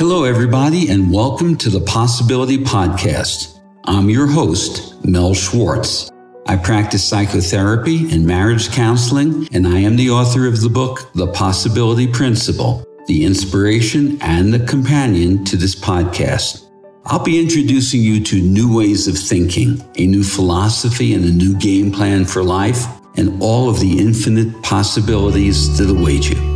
Hello, 0.00 0.24
everybody, 0.24 0.88
and 0.88 1.12
welcome 1.12 1.58
to 1.58 1.68
the 1.68 1.82
Possibility 1.82 2.56
Podcast. 2.56 3.60
I'm 3.84 4.08
your 4.08 4.26
host, 4.26 5.04
Mel 5.04 5.34
Schwartz. 5.34 6.10
I 6.46 6.56
practice 6.56 7.06
psychotherapy 7.06 8.10
and 8.10 8.26
marriage 8.26 8.72
counseling, 8.72 9.46
and 9.52 9.66
I 9.66 9.80
am 9.80 9.96
the 9.96 10.08
author 10.08 10.46
of 10.46 10.62
the 10.62 10.70
book, 10.70 11.12
The 11.12 11.26
Possibility 11.26 12.06
Principle, 12.06 12.82
the 13.08 13.26
inspiration 13.26 14.16
and 14.22 14.54
the 14.54 14.64
companion 14.64 15.44
to 15.44 15.58
this 15.58 15.74
podcast. 15.74 16.70
I'll 17.04 17.22
be 17.22 17.38
introducing 17.38 18.00
you 18.00 18.24
to 18.24 18.40
new 18.40 18.74
ways 18.74 19.06
of 19.06 19.18
thinking, 19.18 19.84
a 19.98 20.06
new 20.06 20.24
philosophy, 20.24 21.12
and 21.12 21.26
a 21.26 21.30
new 21.30 21.58
game 21.58 21.92
plan 21.92 22.24
for 22.24 22.42
life, 22.42 22.86
and 23.18 23.42
all 23.42 23.68
of 23.68 23.80
the 23.80 23.98
infinite 23.98 24.62
possibilities 24.62 25.76
that 25.76 25.94
await 25.94 26.30
you. 26.30 26.49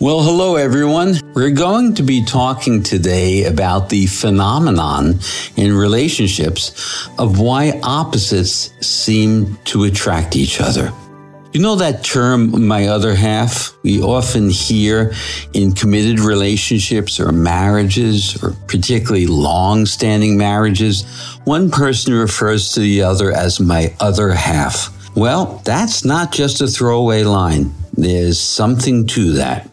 Well, 0.00 0.22
hello 0.22 0.54
everyone. 0.54 1.16
We're 1.34 1.50
going 1.50 1.94
to 1.94 2.04
be 2.04 2.24
talking 2.24 2.84
today 2.84 3.46
about 3.46 3.88
the 3.88 4.06
phenomenon 4.06 5.18
in 5.56 5.74
relationships 5.74 7.08
of 7.18 7.40
why 7.40 7.80
opposites 7.82 8.70
seem 8.80 9.56
to 9.64 9.82
attract 9.82 10.36
each 10.36 10.60
other. 10.60 10.92
You 11.52 11.60
know 11.60 11.74
that 11.74 12.04
term, 12.04 12.64
my 12.68 12.86
other 12.86 13.12
half? 13.12 13.76
We 13.82 14.00
often 14.00 14.50
hear 14.50 15.14
in 15.52 15.72
committed 15.72 16.20
relationships 16.20 17.18
or 17.18 17.32
marriages, 17.32 18.40
or 18.40 18.52
particularly 18.68 19.26
long 19.26 19.84
standing 19.84 20.38
marriages, 20.38 21.02
one 21.42 21.72
person 21.72 22.14
refers 22.14 22.70
to 22.74 22.80
the 22.80 23.02
other 23.02 23.32
as 23.32 23.58
my 23.58 23.92
other 23.98 24.30
half. 24.30 24.94
Well, 25.16 25.60
that's 25.64 26.04
not 26.04 26.30
just 26.30 26.60
a 26.60 26.68
throwaway 26.68 27.24
line. 27.24 27.74
There's 27.94 28.38
something 28.38 29.04
to 29.08 29.32
that. 29.32 29.68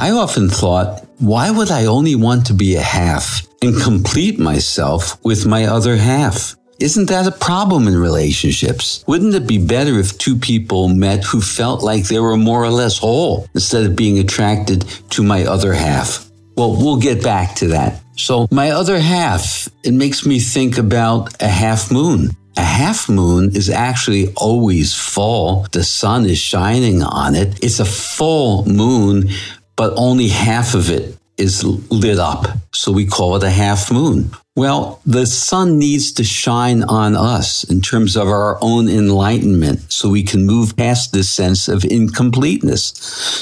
I 0.00 0.12
often 0.12 0.48
thought, 0.48 1.04
why 1.18 1.50
would 1.50 1.70
I 1.70 1.84
only 1.84 2.14
want 2.14 2.46
to 2.46 2.54
be 2.54 2.74
a 2.74 2.80
half 2.80 3.46
and 3.60 3.78
complete 3.78 4.38
myself 4.38 5.22
with 5.22 5.44
my 5.44 5.66
other 5.66 5.94
half? 5.96 6.56
Isn't 6.80 7.10
that 7.10 7.26
a 7.26 7.32
problem 7.32 7.86
in 7.86 7.98
relationships? 7.98 9.04
Wouldn't 9.06 9.34
it 9.34 9.46
be 9.46 9.58
better 9.58 9.98
if 9.98 10.16
two 10.16 10.36
people 10.36 10.88
met 10.88 11.22
who 11.24 11.42
felt 11.42 11.82
like 11.82 12.04
they 12.04 12.18
were 12.18 12.38
more 12.38 12.64
or 12.64 12.70
less 12.70 12.96
whole 12.96 13.46
instead 13.52 13.84
of 13.84 13.94
being 13.94 14.18
attracted 14.18 14.86
to 15.10 15.22
my 15.22 15.44
other 15.44 15.74
half? 15.74 16.30
Well, 16.56 16.76
we'll 16.76 16.96
get 16.96 17.22
back 17.22 17.54
to 17.56 17.68
that. 17.68 18.00
So, 18.16 18.48
my 18.50 18.70
other 18.70 18.98
half, 18.98 19.68
it 19.84 19.92
makes 19.92 20.24
me 20.24 20.40
think 20.40 20.78
about 20.78 21.42
a 21.42 21.48
half 21.48 21.92
moon. 21.92 22.30
A 22.56 22.62
half 22.62 23.06
moon 23.06 23.54
is 23.54 23.68
actually 23.68 24.32
always 24.36 24.94
full. 24.94 25.66
The 25.72 25.84
sun 25.84 26.24
is 26.24 26.38
shining 26.38 27.02
on 27.02 27.34
it. 27.34 27.62
It's 27.62 27.80
a 27.80 27.84
full 27.84 28.64
moon 28.64 29.28
but 29.76 29.92
only 29.96 30.28
half 30.28 30.74
of 30.74 30.90
it 30.90 31.16
is 31.36 31.64
lit 31.64 32.18
up. 32.18 32.46
So 32.72 32.92
we 32.92 33.06
call 33.06 33.36
it 33.36 33.42
a 33.42 33.50
half 33.50 33.90
moon. 33.90 34.30
Well, 34.56 35.00
the 35.06 35.26
sun 35.26 35.78
needs 35.78 36.12
to 36.12 36.24
shine 36.24 36.82
on 36.82 37.16
us 37.16 37.64
in 37.64 37.80
terms 37.80 38.16
of 38.16 38.28
our 38.28 38.58
own 38.60 38.88
enlightenment 38.88 39.90
so 39.90 40.10
we 40.10 40.22
can 40.22 40.44
move 40.44 40.76
past 40.76 41.12
this 41.12 41.30
sense 41.30 41.66
of 41.66 41.84
incompleteness. 41.84 42.92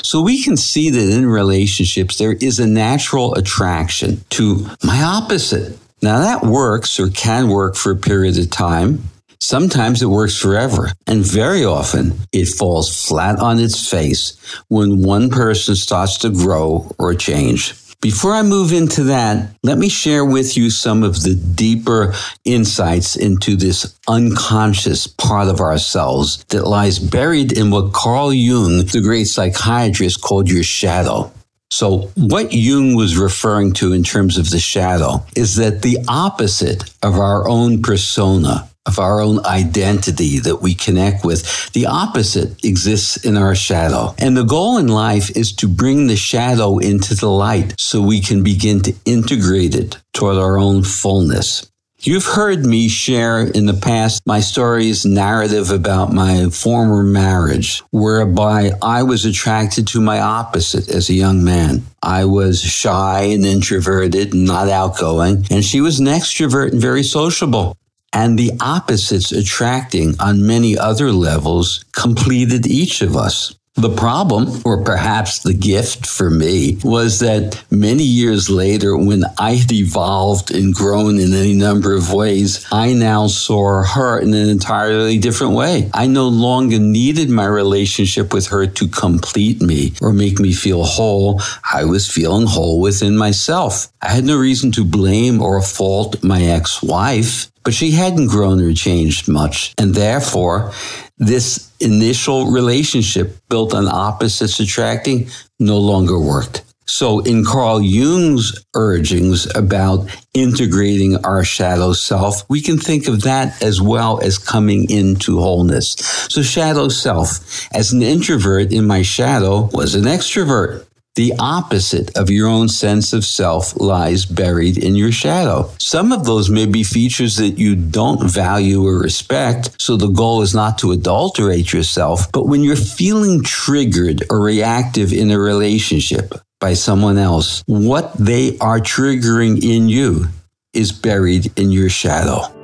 So 0.04 0.22
we 0.22 0.42
can 0.42 0.56
see 0.56 0.90
that 0.90 1.10
in 1.10 1.26
relationships, 1.26 2.18
there 2.18 2.34
is 2.34 2.60
a 2.60 2.66
natural 2.66 3.34
attraction 3.34 4.22
to 4.30 4.68
my 4.84 5.02
opposite. 5.02 5.76
Now 6.00 6.20
that 6.20 6.42
works 6.42 7.00
or 7.00 7.08
can 7.08 7.48
work 7.48 7.74
for 7.74 7.90
a 7.90 7.96
period 7.96 8.38
of 8.38 8.50
time. 8.50 9.02
Sometimes 9.40 10.02
it 10.02 10.06
works 10.06 10.36
forever, 10.36 10.90
and 11.06 11.24
very 11.24 11.64
often 11.64 12.14
it 12.32 12.46
falls 12.46 13.06
flat 13.06 13.38
on 13.38 13.58
its 13.58 13.88
face 13.88 14.36
when 14.68 15.02
one 15.02 15.30
person 15.30 15.74
starts 15.74 16.18
to 16.18 16.30
grow 16.30 16.90
or 16.98 17.14
change. 17.14 17.74
Before 18.00 18.32
I 18.32 18.42
move 18.42 18.72
into 18.72 19.02
that, 19.04 19.56
let 19.64 19.76
me 19.76 19.88
share 19.88 20.24
with 20.24 20.56
you 20.56 20.70
some 20.70 21.02
of 21.02 21.24
the 21.24 21.34
deeper 21.34 22.14
insights 22.44 23.16
into 23.16 23.56
this 23.56 23.98
unconscious 24.06 25.08
part 25.08 25.48
of 25.48 25.60
ourselves 25.60 26.44
that 26.50 26.68
lies 26.68 27.00
buried 27.00 27.50
in 27.50 27.72
what 27.72 27.92
Carl 27.92 28.32
Jung, 28.32 28.86
the 28.86 29.00
great 29.02 29.24
psychiatrist, 29.24 30.20
called 30.20 30.48
your 30.48 30.62
shadow. 30.62 31.32
So, 31.70 32.10
what 32.16 32.52
Jung 32.52 32.94
was 32.94 33.18
referring 33.18 33.72
to 33.74 33.92
in 33.92 34.04
terms 34.04 34.38
of 34.38 34.50
the 34.50 34.60
shadow 34.60 35.24
is 35.34 35.56
that 35.56 35.82
the 35.82 35.98
opposite 36.06 36.84
of 37.02 37.18
our 37.18 37.48
own 37.48 37.82
persona, 37.82 38.70
of 38.88 38.98
our 38.98 39.20
own 39.20 39.44
identity 39.46 40.40
that 40.40 40.56
we 40.56 40.74
connect 40.74 41.24
with. 41.24 41.72
The 41.72 41.86
opposite 41.86 42.64
exists 42.64 43.24
in 43.24 43.36
our 43.36 43.54
shadow. 43.54 44.14
And 44.18 44.36
the 44.36 44.44
goal 44.44 44.78
in 44.78 44.88
life 44.88 45.36
is 45.36 45.52
to 45.56 45.68
bring 45.68 46.06
the 46.06 46.16
shadow 46.16 46.78
into 46.78 47.14
the 47.14 47.28
light 47.28 47.74
so 47.78 48.00
we 48.00 48.20
can 48.20 48.42
begin 48.42 48.80
to 48.80 48.94
integrate 49.04 49.74
it 49.74 49.98
toward 50.14 50.36
our 50.36 50.58
own 50.58 50.82
fullness. 50.82 51.70
You've 52.00 52.26
heard 52.26 52.64
me 52.64 52.88
share 52.88 53.40
in 53.40 53.66
the 53.66 53.74
past 53.74 54.22
my 54.24 54.38
story's 54.38 55.04
narrative 55.04 55.72
about 55.72 56.12
my 56.12 56.48
former 56.48 57.02
marriage, 57.02 57.82
whereby 57.90 58.70
I 58.80 59.02
was 59.02 59.24
attracted 59.24 59.88
to 59.88 60.00
my 60.00 60.20
opposite 60.20 60.88
as 60.88 61.10
a 61.10 61.14
young 61.14 61.42
man. 61.42 61.82
I 62.00 62.24
was 62.24 62.62
shy 62.62 63.22
and 63.22 63.44
introverted, 63.44 64.32
not 64.32 64.68
outgoing, 64.68 65.44
and 65.50 65.64
she 65.64 65.80
was 65.80 65.98
an 65.98 66.06
extrovert 66.06 66.70
and 66.70 66.80
very 66.80 67.02
sociable 67.02 67.76
and 68.12 68.38
the 68.38 68.52
opposites 68.60 69.32
attracting 69.32 70.14
on 70.20 70.46
many 70.46 70.78
other 70.78 71.12
levels 71.12 71.84
completed 71.92 72.66
each 72.66 73.02
of 73.02 73.16
us. 73.16 73.57
The 73.78 73.94
problem, 73.94 74.60
or 74.64 74.82
perhaps 74.82 75.38
the 75.38 75.54
gift 75.54 76.04
for 76.04 76.30
me, 76.30 76.78
was 76.82 77.20
that 77.20 77.62
many 77.70 78.02
years 78.02 78.50
later, 78.50 78.96
when 78.96 79.22
I 79.38 79.54
had 79.54 79.70
evolved 79.70 80.50
and 80.50 80.74
grown 80.74 81.20
in 81.20 81.32
any 81.32 81.54
number 81.54 81.94
of 81.94 82.12
ways, 82.12 82.66
I 82.72 82.92
now 82.92 83.28
saw 83.28 83.84
her 83.84 84.18
in 84.18 84.34
an 84.34 84.48
entirely 84.48 85.16
different 85.18 85.52
way. 85.52 85.90
I 85.94 86.08
no 86.08 86.26
longer 86.26 86.80
needed 86.80 87.30
my 87.30 87.46
relationship 87.46 88.34
with 88.34 88.48
her 88.48 88.66
to 88.66 88.88
complete 88.88 89.62
me 89.62 89.92
or 90.02 90.12
make 90.12 90.40
me 90.40 90.52
feel 90.52 90.82
whole. 90.82 91.40
I 91.72 91.84
was 91.84 92.10
feeling 92.10 92.48
whole 92.48 92.80
within 92.80 93.16
myself. 93.16 93.92
I 94.02 94.08
had 94.08 94.24
no 94.24 94.36
reason 94.36 94.72
to 94.72 94.84
blame 94.84 95.40
or 95.40 95.62
fault 95.62 96.24
my 96.24 96.42
ex 96.42 96.82
wife 96.82 97.48
but 97.64 97.74
she 97.74 97.90
hadn't 97.90 98.28
grown 98.28 98.62
or 98.62 98.72
changed 98.72 99.28
much. 99.28 99.74
And 99.76 99.94
therefore, 99.94 100.72
this 101.18 101.70
initial 101.80 102.50
relationship 102.50 103.36
built 103.48 103.74
on 103.74 103.88
opposites 103.88 104.60
attracting 104.60 105.28
no 105.58 105.78
longer 105.78 106.18
worked. 106.18 106.62
So 106.88 107.20
in 107.20 107.44
Carl 107.44 107.82
Jung's 107.82 108.64
urgings 108.74 109.46
about 109.54 110.08
integrating 110.32 111.22
our 111.22 111.44
shadow 111.44 111.92
self, 111.92 112.48
we 112.48 112.62
can 112.62 112.78
think 112.78 113.06
of 113.08 113.22
that 113.22 113.62
as 113.62 113.78
well 113.78 114.20
as 114.22 114.38
coming 114.38 114.90
into 114.90 115.38
wholeness. 115.38 115.96
So 116.30 116.40
shadow 116.40 116.88
self, 116.88 117.68
as 117.72 117.92
an 117.92 118.00
introvert 118.00 118.72
in 118.72 118.86
my 118.86 119.02
shadow 119.02 119.68
was 119.74 119.94
an 119.94 120.04
extrovert. 120.04 120.86
The 121.18 121.34
opposite 121.40 122.16
of 122.16 122.30
your 122.30 122.46
own 122.46 122.68
sense 122.68 123.12
of 123.12 123.24
self 123.24 123.74
lies 123.80 124.24
buried 124.24 124.78
in 124.78 124.94
your 124.94 125.10
shadow. 125.10 125.68
Some 125.80 126.12
of 126.12 126.24
those 126.24 126.48
may 126.48 126.64
be 126.64 126.84
features 126.84 127.38
that 127.38 127.58
you 127.58 127.74
don't 127.74 128.30
value 128.30 128.86
or 128.86 129.00
respect, 129.00 129.82
so 129.82 129.96
the 129.96 130.06
goal 130.06 130.42
is 130.42 130.54
not 130.54 130.78
to 130.78 130.92
adulterate 130.92 131.72
yourself. 131.72 132.30
But 132.30 132.46
when 132.46 132.62
you're 132.62 132.76
feeling 132.76 133.42
triggered 133.42 134.22
or 134.30 134.40
reactive 134.40 135.12
in 135.12 135.32
a 135.32 135.40
relationship 135.40 136.34
by 136.60 136.74
someone 136.74 137.18
else, 137.18 137.64
what 137.66 138.14
they 138.16 138.56
are 138.58 138.78
triggering 138.78 139.60
in 139.60 139.88
you 139.88 140.26
is 140.72 140.92
buried 140.92 141.50
in 141.58 141.72
your 141.72 141.88
shadow. 141.90 142.57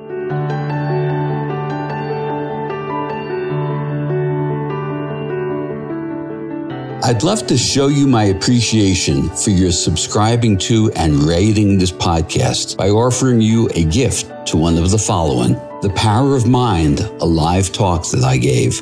I'd 7.05 7.21
love 7.21 7.45
to 7.47 7.55
show 7.55 7.85
you 7.85 8.07
my 8.07 8.23
appreciation 8.23 9.29
for 9.29 9.51
your 9.51 9.71
subscribing 9.71 10.57
to 10.69 10.91
and 10.93 11.21
rating 11.21 11.77
this 11.77 11.91
podcast 11.91 12.77
by 12.77 12.89
offering 12.89 13.41
you 13.41 13.69
a 13.75 13.83
gift 13.83 14.47
to 14.47 14.57
one 14.57 14.75
of 14.75 14.89
the 14.89 14.97
following. 14.97 15.53
The 15.83 15.93
Power 15.95 16.35
of 16.35 16.47
Mind, 16.47 17.01
a 17.01 17.25
live 17.25 17.71
talk 17.71 18.09
that 18.09 18.23
I 18.23 18.37
gave, 18.37 18.81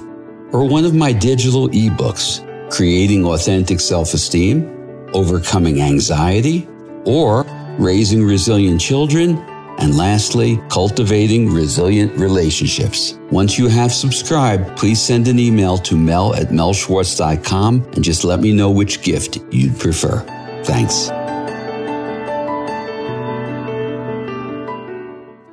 or 0.53 0.65
one 0.65 0.85
of 0.85 0.95
my 0.95 1.11
digital 1.11 1.67
ebooks, 1.67 2.39
Creating 2.71 3.25
Authentic 3.25 3.81
Self 3.81 4.13
Esteem, 4.13 5.09
Overcoming 5.13 5.81
Anxiety, 5.81 6.65
or 7.03 7.43
Raising 7.77 8.23
Resilient 8.23 8.79
Children 8.79 9.35
and 9.79 9.97
lastly, 9.97 10.59
cultivating 10.69 11.49
resilient 11.49 12.11
relationships. 12.17 13.17
Once 13.31 13.57
you 13.57 13.67
have 13.67 13.91
subscribed, 13.91 14.77
please 14.77 15.01
send 15.01 15.27
an 15.27 15.39
email 15.39 15.77
to 15.79 15.95
mel 15.95 16.35
at 16.35 16.47
melschwartz.com 16.47 17.83
and 17.93 18.03
just 18.03 18.23
let 18.23 18.39
me 18.39 18.53
know 18.53 18.71
which 18.71 19.01
gift 19.01 19.39
you'd 19.51 19.79
prefer. 19.79 20.19
Thanks. 20.63 21.09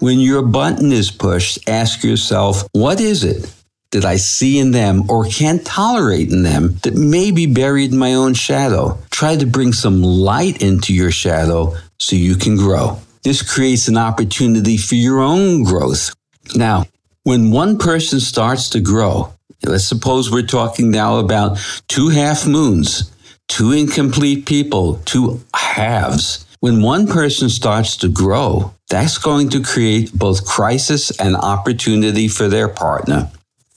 When 0.00 0.18
your 0.18 0.40
button 0.40 0.92
is 0.92 1.10
pushed, 1.10 1.68
ask 1.68 2.02
yourself, 2.02 2.64
what 2.72 3.00
is 3.00 3.22
it 3.22 3.52
that 3.90 4.06
I 4.06 4.16
see 4.16 4.58
in 4.58 4.70
them 4.70 5.10
or 5.10 5.26
can't 5.26 5.62
tolerate 5.62 6.30
in 6.30 6.42
them 6.42 6.76
that 6.84 6.94
may 6.94 7.30
be 7.30 7.44
buried 7.44 7.92
in 7.92 7.98
my 7.98 8.14
own 8.14 8.32
shadow? 8.32 8.98
Try 9.10 9.36
to 9.36 9.44
bring 9.44 9.74
some 9.74 10.02
light 10.02 10.62
into 10.62 10.94
your 10.94 11.10
shadow 11.10 11.74
so 11.98 12.16
you 12.16 12.36
can 12.36 12.56
grow. 12.56 12.98
This 13.22 13.42
creates 13.42 13.88
an 13.88 13.98
opportunity 13.98 14.76
for 14.76 14.94
your 14.94 15.20
own 15.20 15.64
growth. 15.64 16.14
Now, 16.54 16.86
when 17.24 17.50
one 17.50 17.76
person 17.78 18.18
starts 18.18 18.70
to 18.70 18.80
grow, 18.80 19.32
let's 19.62 19.84
suppose 19.84 20.30
we're 20.30 20.46
talking 20.46 20.90
now 20.90 21.18
about 21.18 21.58
two 21.86 22.08
half 22.08 22.46
moons, 22.46 23.12
two 23.48 23.72
incomplete 23.72 24.46
people, 24.46 24.96
two 25.04 25.40
halves. 25.54 26.46
When 26.60 26.82
one 26.82 27.06
person 27.06 27.50
starts 27.50 27.96
to 27.98 28.08
grow, 28.08 28.74
that's 28.88 29.18
going 29.18 29.50
to 29.50 29.62
create 29.62 30.12
both 30.12 30.46
crisis 30.46 31.10
and 31.18 31.36
opportunity 31.36 32.28
for 32.28 32.48
their 32.48 32.68
partner. 32.68 33.30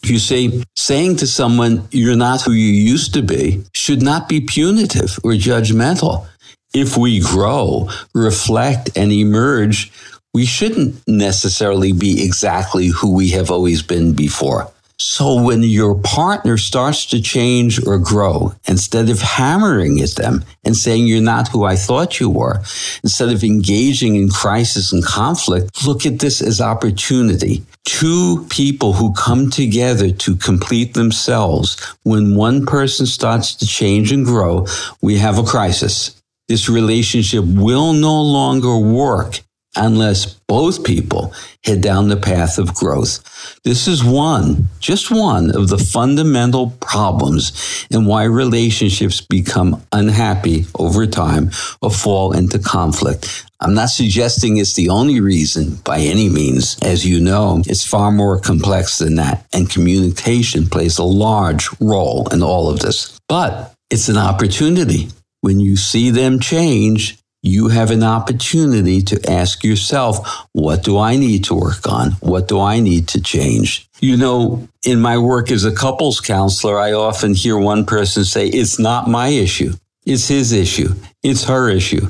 You 0.04 0.20
see, 0.20 0.64
saying 0.76 1.18
to 1.18 1.28
someone, 1.28 1.88
you're 1.92 2.18
not 2.18 2.42
who 2.42 2.52
you 2.52 2.74
used 2.74 3.14
to 3.14 3.22
be, 3.22 3.64
should 3.74 4.02
not 4.02 4.28
be 4.28 4.42
punitive 4.42 5.18
or 5.24 5.32
judgmental. 5.32 6.28
If 6.74 6.98
we 6.98 7.20
grow, 7.20 7.90
reflect, 8.16 8.90
and 8.98 9.12
emerge, 9.12 9.92
we 10.34 10.46
shouldn't 10.46 11.08
necessarily 11.08 11.92
be 11.92 12.24
exactly 12.24 12.88
who 12.88 13.14
we 13.14 13.30
have 13.30 13.52
always 13.52 13.84
been 13.84 14.14
before. 14.14 14.72
So 14.98 15.42
when 15.42 15.62
your 15.64 15.96
partner 15.96 16.58
starts 16.58 17.06
to 17.08 17.22
change 17.22 17.86
or 17.86 18.00
grow, 18.00 18.54
instead 18.68 19.10
of 19.10 19.20
hammering 19.20 20.00
at 20.00 20.16
them 20.16 20.46
and 20.64 20.76
saying 20.76 21.08
you're 21.08 21.22
not 21.22 21.50
who 21.50 21.64
I 21.64 21.76
thought 21.76 22.20
you 22.20 22.30
were, 22.30 22.60
instead 23.04 23.30
of 23.30 23.44
engaging 23.44 24.16
in 24.16 24.30
crisis 24.30 24.94
and 24.94 25.06
conflict, 25.06 25.86
look 25.86 26.06
at 26.06 26.20
this 26.20 26.42
as 26.42 26.62
opportunity. 26.62 27.64
Two 27.86 28.46
people 28.50 28.94
who 28.94 29.14
come 29.14 29.50
together 29.52 30.10
to 30.10 30.36
complete 30.38 30.94
themselves. 30.94 31.80
When 32.04 32.36
one 32.36 32.66
person 32.66 33.06
starts 33.06 33.54
to 33.56 33.68
change 33.68 34.12
and 34.12 34.26
grow, 34.26 34.66
we 35.02 35.18
have 35.18 35.38
a 35.38 35.44
crisis. 35.44 36.23
This 36.48 36.68
relationship 36.68 37.46
will 37.46 37.94
no 37.94 38.22
longer 38.22 38.78
work 38.78 39.40
unless 39.76 40.26
both 40.48 40.84
people 40.84 41.34
head 41.64 41.82
down 41.82 42.10
the 42.10 42.18
path 42.18 42.58
of 42.58 42.76
growth. 42.76 43.60
This 43.64 43.88
is 43.88 44.04
one, 44.04 44.68
just 44.80 45.10
one 45.10 45.56
of 45.56 45.70
the 45.70 45.78
fundamental 45.78 46.72
problems 46.80 47.88
in 47.90 48.06
why 48.06 48.26
relationships 48.26 49.22
become 49.22 49.82
unhappy 49.92 50.66
over 50.78 51.08
time 51.08 51.50
or 51.82 51.90
fall 51.90 52.34
into 52.34 52.60
conflict. 52.60 53.46
I'm 53.60 53.74
not 53.74 53.90
suggesting 53.90 54.58
it's 54.58 54.74
the 54.74 54.90
only 54.90 55.22
reason 55.22 55.76
by 55.86 56.00
any 56.00 56.30
means. 56.30 56.78
As 56.82 57.06
you 57.06 57.20
know, 57.22 57.64
it's 57.66 57.86
far 57.86 58.12
more 58.12 58.40
complex 58.40 58.98
than 58.98 59.16
that, 59.16 59.48
and 59.54 59.70
communication 59.70 60.68
plays 60.68 60.98
a 60.98 61.04
large 61.04 61.70
role 61.80 62.28
in 62.34 62.44
all 62.44 62.70
of 62.70 62.80
this. 62.80 63.18
But 63.30 63.74
it's 63.90 64.10
an 64.10 64.18
opportunity. 64.18 65.08
When 65.44 65.60
you 65.60 65.76
see 65.76 66.10
them 66.10 66.40
change, 66.40 67.18
you 67.42 67.68
have 67.68 67.92
an 67.92 68.02
opportunity 68.02 69.02
to 69.02 69.30
ask 69.30 69.62
yourself, 69.62 70.48
what 70.54 70.86
do 70.86 70.98
I 70.98 71.18
need 71.18 71.44
to 71.44 71.54
work 71.54 71.86
on? 71.86 72.12
What 72.22 72.48
do 72.48 72.62
I 72.62 72.80
need 72.80 73.10
to 73.10 73.22
change? 73.22 73.90
You 74.00 74.16
know, 74.16 74.70
in 74.86 75.02
my 75.02 75.18
work 75.18 75.52
as 75.52 75.66
a 75.66 75.76
couples 75.76 76.22
counselor, 76.22 76.80
I 76.80 76.94
often 76.94 77.34
hear 77.34 77.58
one 77.58 77.86
person 77.86 78.24
say, 78.24 78.48
it's 78.48 78.80
not 78.80 79.10
my 79.10 79.28
issue. 79.28 79.74
It's 80.06 80.30
his 80.30 80.54
issue. 80.54 80.96
It's 81.24 81.44
her 81.44 81.68
issue. 81.70 82.08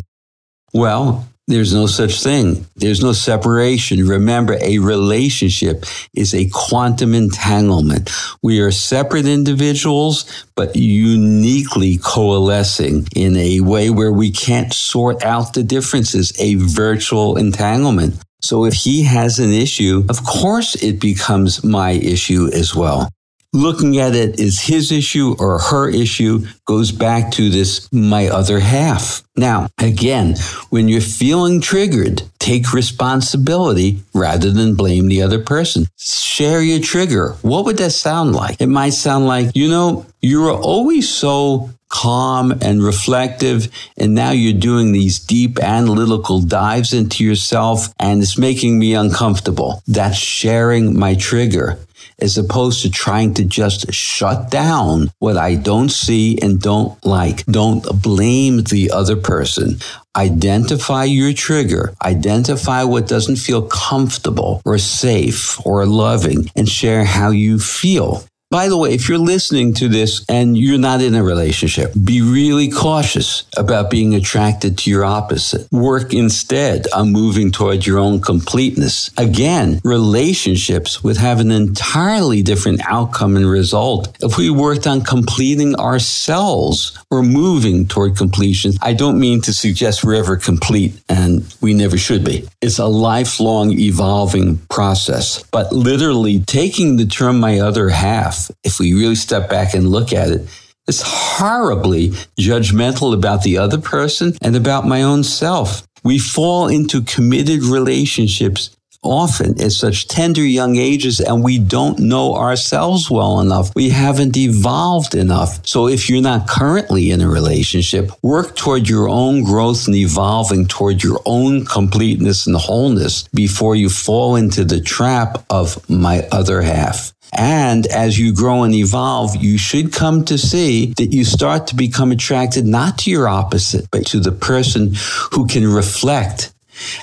Well, 0.71 1.27
there's 1.47 1.73
no 1.73 1.87
such 1.87 2.23
thing. 2.23 2.65
There's 2.77 3.03
no 3.03 3.11
separation. 3.11 4.07
Remember, 4.07 4.57
a 4.61 4.79
relationship 4.79 5.85
is 6.13 6.33
a 6.33 6.49
quantum 6.49 7.13
entanglement. 7.13 8.09
We 8.41 8.61
are 8.61 8.71
separate 8.71 9.25
individuals, 9.25 10.45
but 10.55 10.75
uniquely 10.75 11.97
coalescing 11.97 13.07
in 13.13 13.35
a 13.35 13.59
way 13.59 13.89
where 13.89 14.13
we 14.13 14.31
can't 14.31 14.73
sort 14.73 15.23
out 15.23 15.53
the 15.53 15.63
differences, 15.63 16.31
a 16.39 16.55
virtual 16.55 17.37
entanglement. 17.37 18.15
So 18.41 18.65
if 18.65 18.73
he 18.73 19.03
has 19.03 19.39
an 19.39 19.51
issue, 19.51 20.05
of 20.09 20.23
course 20.23 20.75
it 20.75 20.99
becomes 20.99 21.63
my 21.63 21.91
issue 21.91 22.49
as 22.53 22.73
well 22.73 23.09
looking 23.53 23.99
at 23.99 24.15
it 24.15 24.39
as 24.39 24.59
his 24.59 24.91
issue 24.91 25.35
or 25.39 25.59
her 25.59 25.89
issue 25.89 26.45
goes 26.65 26.91
back 26.91 27.31
to 27.31 27.49
this 27.49 27.87
my 27.91 28.27
other 28.27 28.59
half. 28.59 29.23
Now, 29.35 29.67
again, 29.79 30.35
when 30.69 30.87
you're 30.87 31.01
feeling 31.01 31.61
triggered, 31.61 32.23
take 32.39 32.73
responsibility 32.73 34.03
rather 34.13 34.51
than 34.51 34.75
blame 34.75 35.07
the 35.07 35.21
other 35.21 35.39
person. 35.39 35.87
Share 35.97 36.61
your 36.61 36.79
trigger. 36.79 37.35
What 37.41 37.65
would 37.65 37.77
that 37.77 37.91
sound 37.91 38.35
like? 38.35 38.59
It 38.59 38.67
might 38.67 38.93
sound 38.93 39.27
like, 39.27 39.55
you 39.55 39.69
know, 39.69 40.05
you 40.21 40.41
were 40.41 40.51
always 40.51 41.09
so 41.09 41.69
calm 41.93 42.51
and 42.61 42.83
reflective. 42.83 43.67
And 43.97 44.15
now 44.15 44.31
you're 44.31 44.59
doing 44.59 44.91
these 44.91 45.19
deep 45.19 45.59
analytical 45.59 46.41
dives 46.41 46.91
into 46.91 47.23
yourself 47.23 47.93
and 47.99 48.21
it's 48.21 48.37
making 48.37 48.79
me 48.79 48.95
uncomfortable. 48.95 49.83
That's 49.87 50.17
sharing 50.17 50.97
my 50.97 51.13
trigger 51.13 51.77
as 52.19 52.37
opposed 52.37 52.81
to 52.81 52.89
trying 52.89 53.33
to 53.35 53.45
just 53.45 53.91
shut 53.93 54.49
down 54.49 55.11
what 55.19 55.37
I 55.37 55.55
don't 55.55 55.89
see 55.89 56.37
and 56.41 56.61
don't 56.61 57.03
like. 57.05 57.45
Don't 57.45 57.85
blame 58.01 58.63
the 58.63 58.91
other 58.91 59.15
person. 59.15 59.77
Identify 60.15 61.05
your 61.05 61.33
trigger. 61.33 61.93
Identify 62.03 62.83
what 62.83 63.07
doesn't 63.07 63.37
feel 63.37 63.63
comfortable 63.63 64.61
or 64.65 64.77
safe 64.77 65.63
or 65.65 65.85
loving 65.85 66.49
and 66.55 66.67
share 66.67 67.03
how 67.03 67.29
you 67.29 67.59
feel. 67.59 68.23
By 68.53 68.67
the 68.67 68.77
way, 68.77 68.93
if 68.93 69.09
you're 69.09 69.17
listening 69.17 69.73
to 69.73 69.89
this 69.89 70.23
and 70.29 70.55
you're 70.55 70.77
not 70.77 71.01
in 71.01 71.15
a 71.15 71.23
relationship, 71.23 71.91
be 72.03 72.21
really 72.21 72.69
cautious 72.69 73.45
about 73.57 73.89
being 73.89 74.13
attracted 74.13 74.77
to 74.77 74.91
your 74.91 75.03
opposite. 75.03 75.67
Work 75.71 76.13
instead 76.13 76.85
on 76.93 77.11
moving 77.11 77.51
toward 77.51 77.83
your 77.83 77.97
own 77.97 78.21
completeness. 78.21 79.09
Again, 79.17 79.81
relationships 79.83 81.03
would 81.03 81.17
have 81.17 81.39
an 81.39 81.49
entirely 81.49 82.43
different 82.43 82.81
outcome 82.85 83.35
and 83.37 83.49
result 83.49 84.15
if 84.21 84.37
we 84.37 84.51
worked 84.51 84.85
on 84.85 85.01
completing 85.01 85.75
ourselves 85.77 86.95
or 87.09 87.23
moving 87.23 87.87
toward 87.87 88.15
completion. 88.15 88.73
I 88.83 88.93
don't 88.93 89.19
mean 89.19 89.41
to 89.41 89.53
suggest 89.53 90.03
we're 90.03 90.13
ever 90.13 90.37
complete 90.37 90.93
and 91.09 91.43
we 91.59 91.73
never 91.73 91.97
should 91.97 92.23
be. 92.23 92.47
It's 92.61 92.77
a 92.77 92.85
lifelong 92.85 93.71
evolving 93.79 94.57
process, 94.69 95.41
but 95.51 95.73
literally 95.73 96.41
taking 96.41 96.97
the 96.97 97.07
term 97.07 97.39
my 97.39 97.59
other 97.59 97.89
half 97.89 98.42
if 98.63 98.79
we 98.79 98.93
really 98.93 99.15
step 99.15 99.49
back 99.49 99.73
and 99.73 99.89
look 99.89 100.13
at 100.13 100.31
it, 100.31 100.47
is 100.87 101.01
horribly 101.05 102.09
judgmental 102.39 103.13
about 103.13 103.43
the 103.43 103.57
other 103.57 103.79
person 103.79 104.33
and 104.41 104.55
about 104.55 104.85
my 104.85 105.01
own 105.01 105.23
self. 105.23 105.87
We 106.03 106.19
fall 106.19 106.67
into 106.67 107.01
committed 107.01 107.63
relationships 107.63 108.75
often 109.03 109.61
at 109.61 109.71
such 109.71 110.07
tender 110.07 110.45
young 110.45 110.77
ages 110.77 111.19
and 111.19 111.43
we 111.43 111.59
don't 111.59 111.99
know 111.99 112.35
ourselves 112.35 113.11
well 113.11 113.39
enough. 113.39 113.75
We 113.75 113.89
haven't 113.89 114.37
evolved 114.37 115.13
enough. 115.13 115.65
So 115.67 115.87
if 115.87 116.09
you're 116.09 116.21
not 116.21 116.47
currently 116.47 117.11
in 117.11 117.21
a 117.21 117.29
relationship, 117.29 118.11
work 118.21 118.55
toward 118.55 118.89
your 118.89 119.09
own 119.09 119.43
growth 119.43 119.87
and 119.87 119.95
evolving 119.95 120.67
toward 120.67 121.03
your 121.03 121.19
own 121.25 121.65
completeness 121.65 122.47
and 122.47 122.55
wholeness 122.55 123.27
before 123.33 123.75
you 123.75 123.89
fall 123.89 124.35
into 124.35 124.63
the 124.63 124.81
trap 124.81 125.45
of 125.49 125.87
my 125.89 126.27
other 126.31 126.61
half. 126.61 127.13
And 127.35 127.87
as 127.87 128.19
you 128.19 128.33
grow 128.33 128.63
and 128.63 128.73
evolve, 128.73 129.35
you 129.35 129.57
should 129.57 129.91
come 129.91 130.23
to 130.25 130.37
see 130.37 130.93
that 130.97 131.13
you 131.13 131.25
start 131.25 131.67
to 131.67 131.75
become 131.75 132.11
attracted 132.11 132.65
not 132.65 132.99
to 132.99 133.11
your 133.11 133.27
opposite, 133.27 133.89
but 133.91 134.05
to 134.07 134.19
the 134.19 134.31
person 134.31 134.93
who 135.31 135.47
can 135.47 135.67
reflect 135.67 136.53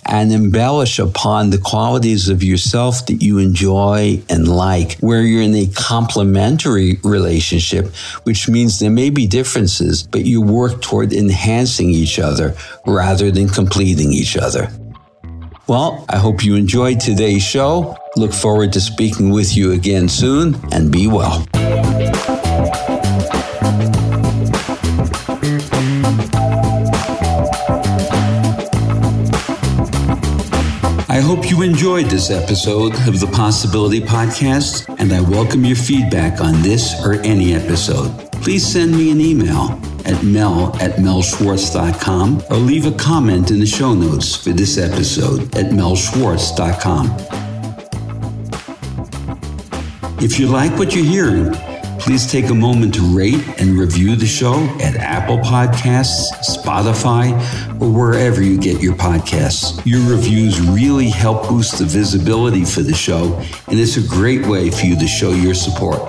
and 0.05 0.33
embellish 0.33 0.99
upon 0.99 1.51
the 1.51 1.59
qualities 1.59 2.29
of 2.29 2.43
yourself 2.43 3.07
that 3.07 3.23
you 3.23 3.39
enjoy 3.39 4.21
and 4.29 4.49
like, 4.49 4.99
where 4.99 5.23
you're 5.23 5.43
in 5.43 5.55
a 5.55 5.67
complementary 5.69 6.99
relationship, 7.05 7.87
which 8.25 8.49
means 8.49 8.79
there 8.79 8.91
may 8.91 9.11
be 9.11 9.27
differences, 9.27 10.03
but 10.03 10.25
you 10.25 10.43
work 10.43 10.83
toward 10.83 11.13
enhancing 11.13 11.91
each 11.91 12.19
other 12.19 12.55
rather 12.87 13.31
than 13.31 13.49
completing 13.49 14.13
each 14.13 14.37
other. 14.37 14.69
Well, 15.71 16.05
I 16.09 16.17
hope 16.17 16.45
you 16.45 16.57
enjoyed 16.57 16.99
today's 16.99 17.45
show. 17.45 17.97
Look 18.17 18.33
forward 18.33 18.73
to 18.73 18.81
speaking 18.81 19.31
with 19.31 19.57
you 19.57 19.71
again 19.71 20.09
soon 20.09 20.57
and 20.73 20.91
be 20.91 21.07
well. 21.07 21.47
I 31.09 31.21
hope 31.23 31.49
you 31.49 31.63
enjoyed 31.63 32.07
this 32.07 32.33
episode 32.33 32.93
of 33.07 33.21
the 33.21 33.31
Possibility 33.33 34.01
Podcast, 34.01 34.93
and 34.99 35.13
I 35.13 35.21
welcome 35.21 35.65
your 35.65 35.77
feedback 35.77 36.41
on 36.41 36.63
this 36.63 37.01
or 37.07 37.13
any 37.21 37.55
episode. 37.55 38.11
Please 38.43 38.67
send 38.67 38.91
me 38.91 39.13
an 39.13 39.21
email 39.21 39.81
at 40.11 40.25
mel 40.25 40.77
at 40.81 40.93
melschwartz.com 40.97 42.43
or 42.51 42.57
leave 42.57 42.87
a 42.87 42.93
comment 42.93 43.51
in 43.51 43.61
the 43.61 43.67
show 43.67 43.95
notes 43.95 44.35
for 44.35 44.51
this 44.51 44.77
episode 44.77 45.43
at 45.57 45.67
melschwartz.com. 45.67 47.07
If 50.23 50.39
you 50.39 50.49
like 50.49 50.77
what 50.79 50.95
you're 50.95 51.05
hearing, 51.05 51.53
please 52.01 52.31
take 52.31 52.51
a 52.51 52.55
moment 52.55 52.95
to 52.95 53.17
rate 53.17 53.43
and 53.59 53.79
review 53.79 54.17
the 54.17 54.27
show 54.27 54.55
at 54.81 54.97
Apple 54.97 55.39
Podcasts, 55.39 56.27
Spotify, 56.43 57.33
or 57.81 57.91
wherever 57.91 58.43
you 58.43 58.59
get 58.59 58.83
your 58.83 58.95
podcasts. 58.95 59.81
Your 59.87 60.01
reviews 60.11 60.61
really 60.61 61.09
help 61.09 61.49
boost 61.49 61.79
the 61.79 61.85
visibility 61.85 62.65
for 62.65 62.83
the 62.83 62.95
show, 62.95 63.39
and 63.69 63.79
it's 63.79 63.97
a 63.97 64.07
great 64.07 64.47
way 64.47 64.71
for 64.71 64.87
you 64.87 64.99
to 64.99 65.07
show 65.07 65.31
your 65.31 65.55
support. 65.55 66.01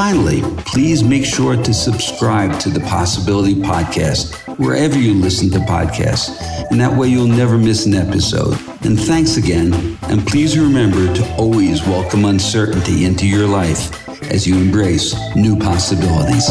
Finally, 0.00 0.40
please 0.64 1.04
make 1.04 1.26
sure 1.26 1.62
to 1.62 1.74
subscribe 1.74 2.58
to 2.58 2.70
the 2.70 2.80
Possibility 2.80 3.54
Podcast 3.54 4.34
wherever 4.56 4.98
you 4.98 5.12
listen 5.12 5.50
to 5.50 5.58
podcasts, 5.58 6.30
and 6.70 6.80
that 6.80 6.96
way 6.96 7.08
you'll 7.08 7.26
never 7.26 7.58
miss 7.58 7.84
an 7.84 7.92
episode. 7.92 8.58
And 8.80 8.98
thanks 8.98 9.36
again, 9.36 9.98
and 10.04 10.26
please 10.26 10.58
remember 10.58 11.14
to 11.14 11.34
always 11.36 11.82
welcome 11.82 12.24
uncertainty 12.24 13.04
into 13.04 13.28
your 13.28 13.46
life 13.46 14.08
as 14.32 14.46
you 14.46 14.56
embrace 14.56 15.14
new 15.36 15.58
possibilities. 15.58 16.48